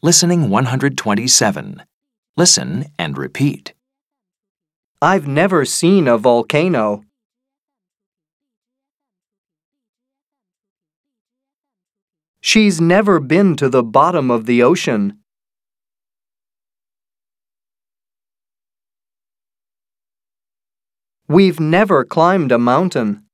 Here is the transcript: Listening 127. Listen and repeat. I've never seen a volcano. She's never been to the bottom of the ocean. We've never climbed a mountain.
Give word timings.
Listening 0.00 0.48
127. 0.48 1.82
Listen 2.36 2.86
and 3.00 3.18
repeat. 3.18 3.74
I've 5.02 5.26
never 5.26 5.64
seen 5.64 6.06
a 6.06 6.16
volcano. 6.16 7.02
She's 12.40 12.80
never 12.80 13.18
been 13.18 13.56
to 13.56 13.68
the 13.68 13.82
bottom 13.82 14.30
of 14.30 14.46
the 14.46 14.62
ocean. 14.62 15.18
We've 21.26 21.58
never 21.58 22.04
climbed 22.04 22.52
a 22.52 22.58
mountain. 22.58 23.27